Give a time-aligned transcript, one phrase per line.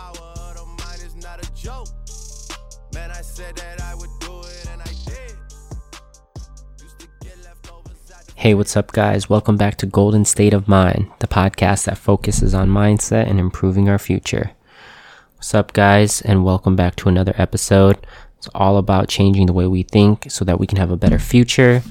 [0.00, 1.88] power of the mind is not a joke.
[2.94, 5.36] Man, I said that I would do it and I did.
[8.34, 9.28] Hey, what's up, guys?
[9.28, 13.90] Welcome back to Golden State of Mind, the podcast that focuses on mindset and improving
[13.90, 14.52] our future.
[15.36, 17.98] What's up, guys, and welcome back to another episode.
[18.38, 21.18] It's all about changing the way we think so that we can have a better
[21.18, 21.82] future.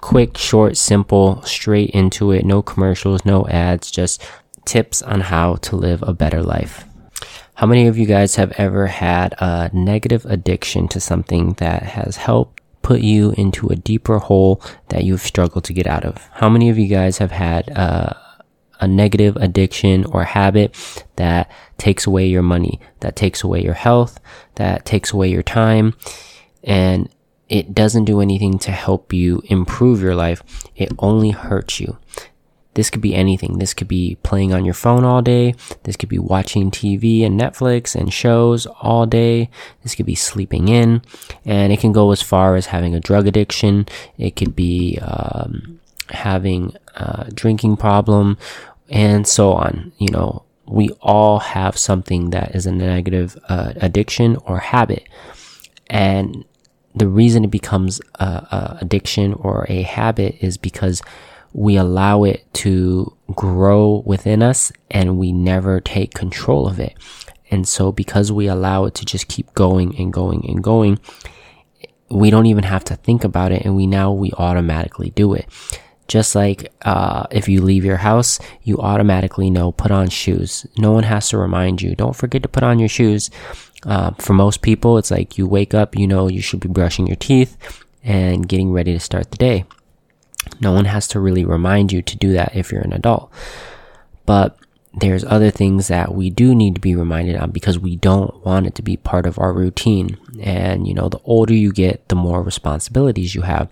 [0.00, 2.44] Quick, short, simple, straight into it.
[2.44, 4.20] No commercials, no ads, just
[4.64, 6.84] tips on how to live a better life.
[7.54, 12.16] How many of you guys have ever had a negative addiction to something that has
[12.16, 16.16] helped put you into a deeper hole that you've struggled to get out of?
[16.32, 18.14] How many of you guys have had uh,
[18.80, 20.74] a negative addiction or habit
[21.16, 24.18] that takes away your money, that takes away your health,
[24.56, 25.94] that takes away your time,
[26.64, 27.08] and
[27.48, 30.42] it doesn't do anything to help you improve your life.
[30.74, 31.98] It only hurts you.
[32.74, 33.58] This could be anything.
[33.58, 35.54] This could be playing on your phone all day.
[35.82, 39.50] This could be watching TV and Netflix and shows all day.
[39.82, 41.02] This could be sleeping in.
[41.44, 43.86] And it can go as far as having a drug addiction.
[44.16, 48.38] It could be um, having a drinking problem
[48.88, 49.92] and so on.
[49.98, 55.06] You know, we all have something that is a negative uh, addiction or habit.
[55.88, 56.44] And
[56.94, 61.02] the reason it becomes a, a addiction or a habit is because
[61.52, 66.96] we allow it to grow within us and we never take control of it.
[67.50, 70.98] And so because we allow it to just keep going and going and going,
[72.10, 75.46] we don't even have to think about it and we now we automatically do it.
[76.08, 80.66] Just like uh, if you leave your house, you automatically know put on shoes.
[80.76, 81.94] No one has to remind you.
[81.94, 83.30] Don't forget to put on your shoes.
[83.84, 87.06] Uh, for most people, it's like you wake up, you know you should be brushing
[87.06, 87.56] your teeth
[88.02, 89.64] and getting ready to start the day.
[90.60, 93.32] No one has to really remind you to do that if you're an adult.
[94.26, 94.56] But
[94.94, 98.66] there's other things that we do need to be reminded on because we don't want
[98.66, 100.18] it to be part of our routine.
[100.40, 103.70] And, you know, the older you get, the more responsibilities you have.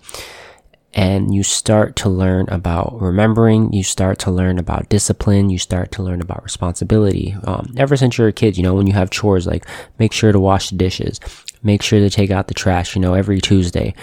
[0.93, 5.93] And you start to learn about remembering, you start to learn about discipline, you start
[5.93, 7.37] to learn about responsibility.
[7.45, 9.67] Um, ever since you're a kid, you know, when you have chores like
[10.01, 11.21] make sure to wash the dishes,
[11.63, 13.95] make sure to take out the trash, you know, every Tuesday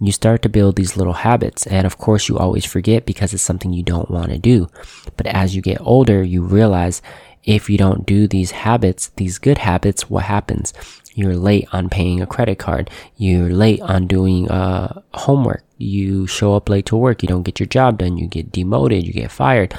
[0.00, 1.66] you start to build these little habits.
[1.66, 4.68] And of course, you always forget because it's something you don't want to do.
[5.16, 7.00] But as you get older, you realize
[7.44, 10.72] if you don't do these habits, these good habits, what happens?
[11.14, 12.90] You're late on paying a credit card.
[13.16, 15.62] You're late on doing uh, homework.
[15.78, 17.22] You show up late to work.
[17.22, 18.16] You don't get your job done.
[18.16, 19.06] You get demoted.
[19.06, 19.74] You get fired.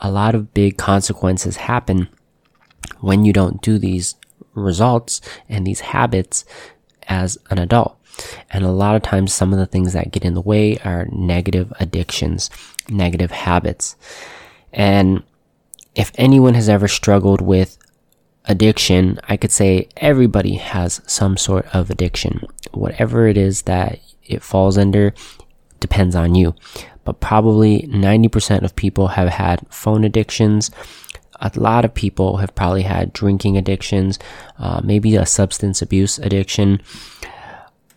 [0.00, 2.08] A lot of big consequences happen
[3.00, 4.16] when you don't do these
[4.54, 6.44] results and these habits
[7.08, 7.96] as an adult.
[8.50, 11.06] And a lot of times, some of the things that get in the way are
[11.10, 12.50] negative addictions,
[12.88, 13.96] negative habits.
[14.72, 15.22] And
[15.94, 17.78] if anyone has ever struggled with
[18.44, 22.46] addiction, I could say everybody has some sort of addiction.
[22.72, 25.14] Whatever it is that it falls under
[25.80, 26.54] depends on you.
[27.04, 30.70] But probably 90% of people have had phone addictions.
[31.40, 34.18] A lot of people have probably had drinking addictions,
[34.58, 36.80] uh, maybe a substance abuse addiction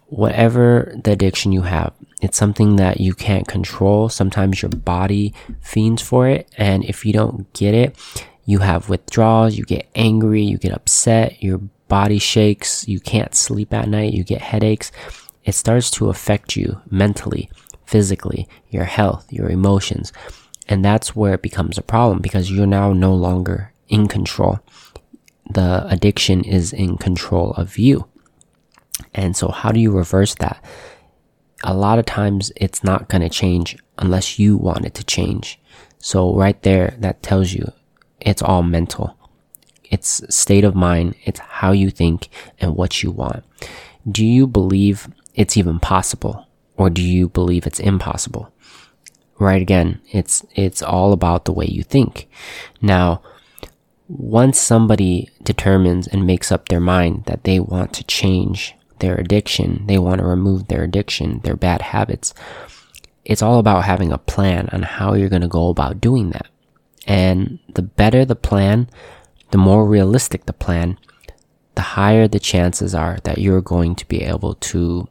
[0.10, 4.10] whatever the addiction you have, it's something that you can't control.
[4.10, 6.50] Sometimes your body fiends for it.
[6.58, 7.96] And if you don't get it,
[8.46, 13.74] you have withdrawals, you get angry, you get upset, your body shakes, you can't sleep
[13.74, 14.92] at night, you get headaches.
[15.44, 17.50] It starts to affect you mentally,
[17.86, 20.12] physically, your health, your emotions.
[20.68, 24.60] And that's where it becomes a problem because you're now no longer in control.
[25.50, 28.08] The addiction is in control of you.
[29.14, 30.64] And so, how do you reverse that?
[31.64, 35.60] A lot of times, it's not going to change unless you want it to change.
[35.98, 37.72] So, right there, that tells you
[38.20, 39.16] it's all mental.
[39.84, 42.30] It's state of mind, it's how you think
[42.60, 43.44] and what you want.
[44.10, 46.48] Do you believe it's even possible?
[46.78, 48.54] Or do you believe it's impossible?
[49.38, 52.30] Right again, it's, it's all about the way you think.
[52.82, 53.22] Now,
[54.08, 59.86] once somebody determines and makes up their mind that they want to change their addiction,
[59.88, 62.34] they want to remove their addiction, their bad habits.
[63.26, 66.48] It's all about having a plan on how you're going to go about doing that.
[67.06, 68.90] And the better the plan,
[69.52, 70.98] the more realistic the plan,
[71.76, 75.08] the higher the chances are that you're going to be able to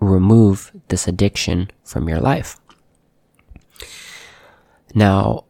[0.00, 2.58] remove this addiction from your life.
[4.94, 5.44] Now,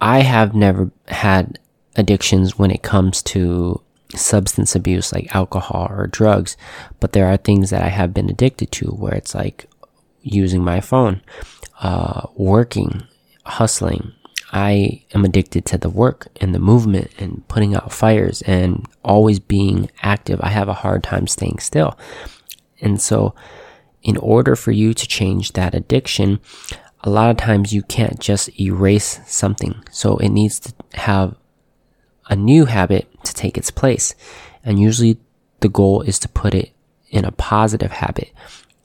[0.00, 1.58] I have never had
[1.96, 3.81] addictions when it comes to
[4.14, 6.56] substance abuse like alcohol or drugs,
[7.00, 9.68] but there are things that I have been addicted to where it's like
[10.22, 11.20] using my phone,
[11.80, 13.02] uh, working,
[13.44, 14.12] hustling,
[14.52, 19.40] I am addicted to the work and the movement and putting out fires and always
[19.40, 20.40] being active.
[20.42, 21.98] I have a hard time staying still.
[22.80, 23.34] And so,
[24.02, 26.40] in order for you to change that addiction,
[27.02, 29.82] a lot of times you can't just erase something.
[29.90, 31.36] So it needs to have
[32.28, 34.14] a new habit to take its place.
[34.64, 35.18] And usually
[35.60, 36.72] the goal is to put it
[37.10, 38.32] in a positive habit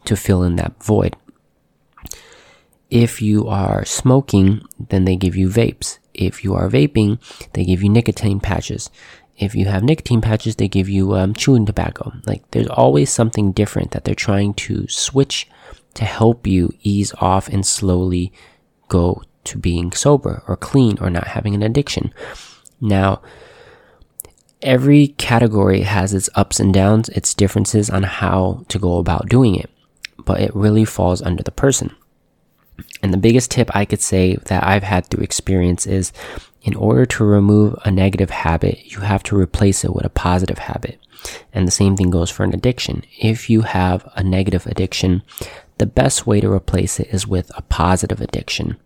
[0.05, 1.15] to fill in that void.
[2.89, 5.99] If you are smoking, then they give you vapes.
[6.13, 7.19] If you are vaping,
[7.53, 8.89] they give you nicotine patches.
[9.37, 12.13] If you have nicotine patches, they give you um, chewing tobacco.
[12.25, 15.47] Like there's always something different that they're trying to switch
[15.93, 18.31] to help you ease off and slowly
[18.87, 22.13] go to being sober or clean or not having an addiction.
[22.79, 23.21] Now,
[24.61, 29.55] every category has its ups and downs, its differences on how to go about doing
[29.55, 29.69] it,
[30.17, 31.95] but it really falls under the person.
[33.01, 36.11] And the biggest tip I could say that I've had through experience is
[36.61, 40.59] in order to remove a negative habit, you have to replace it with a positive
[40.59, 40.99] habit.
[41.53, 43.03] And the same thing goes for an addiction.
[43.19, 45.23] If you have a negative addiction,
[45.77, 48.77] the best way to replace it is with a positive addiction.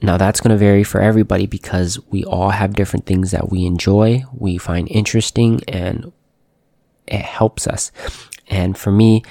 [0.00, 3.66] Now that's going to vary for everybody because we all have different things that we
[3.66, 6.12] enjoy, we find interesting, and
[7.06, 7.90] it helps us.
[8.48, 9.22] And for me,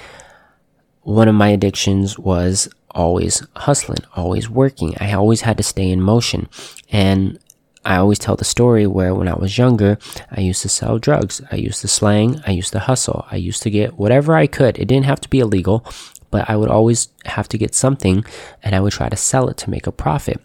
[1.02, 4.94] one of my addictions was always hustling, always working.
[5.00, 6.48] I always had to stay in motion.
[6.90, 7.38] And
[7.84, 9.98] I always tell the story where when I was younger,
[10.30, 11.40] I used to sell drugs.
[11.50, 12.42] I used to slang.
[12.46, 13.26] I used to hustle.
[13.30, 14.78] I used to get whatever I could.
[14.78, 15.86] It didn't have to be illegal,
[16.30, 18.24] but I would always have to get something
[18.62, 20.42] and I would try to sell it to make a profit.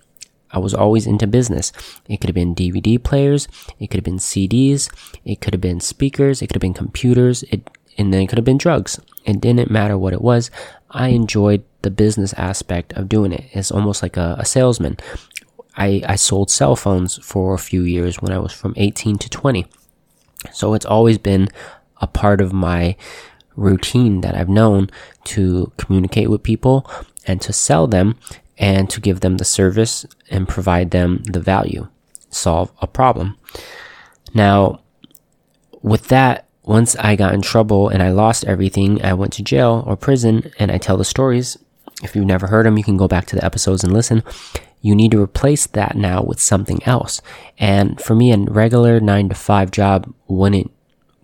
[0.53, 1.71] I was always into business.
[2.07, 3.47] It could have been DVD players.
[3.79, 4.89] It could have been CDs.
[5.25, 6.41] It could have been speakers.
[6.41, 7.43] It could have been computers.
[7.43, 8.99] It, and then it could have been drugs.
[9.25, 10.51] It didn't matter what it was.
[10.91, 13.45] I enjoyed the business aspect of doing it.
[13.51, 14.97] It's almost like a, a salesman.
[15.75, 19.29] I, I sold cell phones for a few years when I was from 18 to
[19.29, 19.65] 20.
[20.51, 21.49] So it's always been
[22.01, 22.95] a part of my
[23.55, 24.89] routine that I've known
[25.25, 26.89] to communicate with people
[27.25, 28.17] and to sell them
[28.57, 31.87] and to give them the service and provide them the value,
[32.29, 33.37] solve a problem.
[34.33, 34.81] Now,
[35.81, 39.83] with that, once I got in trouble and I lost everything, I went to jail
[39.85, 41.57] or prison and I tell the stories.
[42.01, 44.23] If you've never heard them, you can go back to the episodes and listen.
[44.81, 47.21] You need to replace that now with something else.
[47.57, 50.71] And for me, a regular nine to five job wouldn't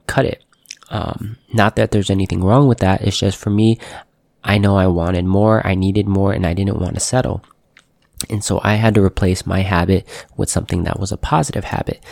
[0.08, 0.44] cut it.
[0.90, 3.02] Um, not that there's anything wrong with that.
[3.02, 3.78] It's just for me,
[4.44, 7.44] I know I wanted more, I needed more, and I didn't want to settle.
[8.30, 10.06] And so I had to replace my habit
[10.36, 12.04] with something that was a positive habit.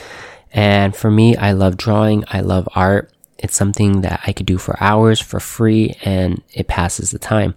[0.54, 3.12] And for me, I love drawing, I love art.
[3.38, 7.56] It's something that I could do for hours for free and it passes the time.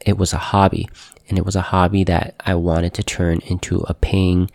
[0.00, 0.88] It was a hobby
[1.28, 4.50] and it was a hobby that I wanted to turn into a paying,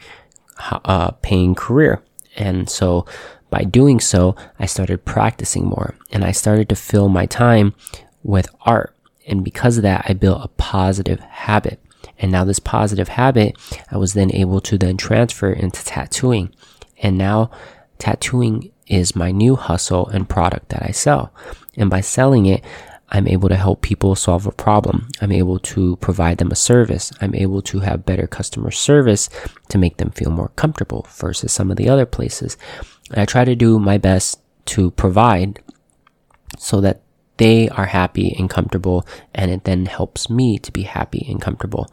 [0.57, 2.01] uh, paying career.
[2.35, 3.06] And so
[3.50, 7.75] by doing so, I started practicing more and I started to fill my time
[8.24, 8.95] with art.
[9.29, 11.79] And because of that, I built a positive habit.
[12.17, 13.57] And now this positive habit,
[13.91, 16.53] I was then able to then transfer into tattooing.
[17.01, 17.51] And now
[17.99, 21.33] tattooing is my new hustle and product that I sell.
[21.77, 22.63] And by selling it,
[23.11, 25.07] I'm able to help people solve a problem.
[25.21, 27.11] I'm able to provide them a service.
[27.21, 29.29] I'm able to have better customer service
[29.69, 32.57] to make them feel more comfortable versus some of the other places.
[33.09, 35.59] And I try to do my best to provide
[36.57, 37.01] so that
[37.39, 41.91] they are happy and comfortable and it then helps me to be happy and comfortable.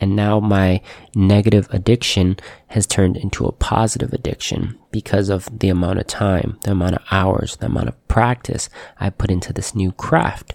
[0.00, 0.80] And now my
[1.14, 6.72] negative addiction has turned into a positive addiction because of the amount of time, the
[6.72, 8.68] amount of hours, the amount of practice
[8.98, 10.54] I put into this new craft.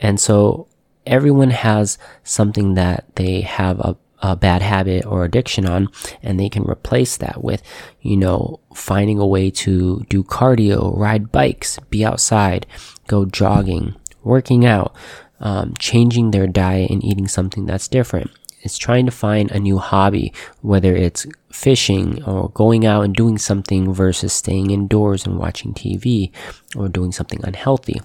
[0.00, 0.66] And so
[1.06, 5.88] everyone has something that they have a, a bad habit or addiction on,
[6.22, 7.62] and they can replace that with,
[8.00, 12.66] you know, finding a way to do cardio, ride bikes, be outside,
[13.06, 14.94] go jogging, working out,
[15.40, 18.30] um, changing their diet and eating something that's different
[18.62, 20.32] It's trying to find a new hobby,
[20.62, 26.32] whether it's fishing or going out and doing something versus staying indoors and watching TV
[26.74, 28.00] or doing something unhealthy.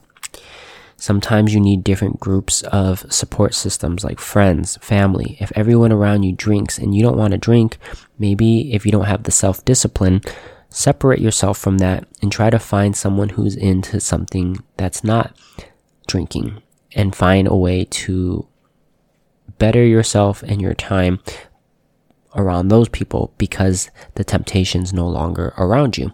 [0.97, 5.37] Sometimes you need different groups of support systems like friends, family.
[5.39, 7.77] If everyone around you drinks and you don't want to drink,
[8.17, 10.21] maybe if you don't have the self discipline,
[10.69, 15.35] separate yourself from that and try to find someone who's into something that's not
[16.07, 16.61] drinking
[16.93, 18.47] and find a way to
[19.57, 21.19] better yourself and your time
[22.35, 26.13] around those people because the temptation's no longer around you.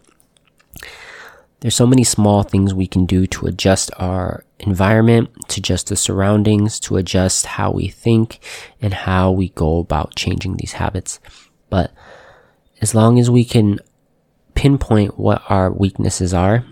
[1.59, 5.95] There's so many small things we can do to adjust our environment, to adjust the
[5.95, 8.39] surroundings, to adjust how we think
[8.81, 11.19] and how we go about changing these habits.
[11.69, 11.91] But
[12.81, 13.79] as long as we can
[14.55, 16.65] pinpoint what our weaknesses are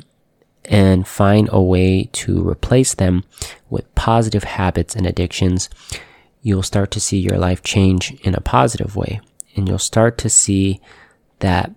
[0.66, 3.24] and find a way to replace them
[3.70, 5.70] with positive habits and addictions,
[6.42, 9.20] you'll start to see your life change in a positive way.
[9.56, 10.82] And you'll start to see
[11.40, 11.74] that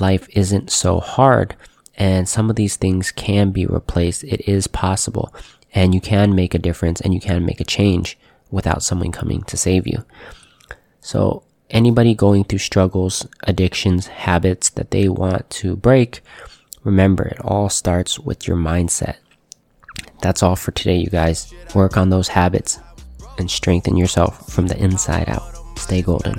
[0.00, 1.54] life isn't so hard
[1.96, 4.24] and some of these things can be replaced.
[4.24, 5.34] It is possible
[5.74, 8.18] and you can make a difference and you can make a change
[8.50, 10.04] without someone coming to save you.
[11.00, 16.20] So anybody going through struggles, addictions, habits that they want to break,
[16.84, 19.16] remember it all starts with your mindset.
[20.22, 21.52] That's all for today, you guys.
[21.74, 22.78] Work on those habits
[23.38, 25.56] and strengthen yourself from the inside out.
[25.78, 26.38] Stay golden.